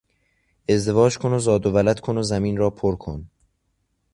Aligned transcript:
ازدواج 0.69 1.17
کن 1.17 1.33
و 1.33 1.39
زاد 1.39 1.65
و 1.65 1.71
ولد 1.75 1.99
کن 1.99 2.17
و 2.17 2.23
زمین 2.23 2.57
را 2.57 2.69
پر 2.69 2.95
کن! 2.95 3.29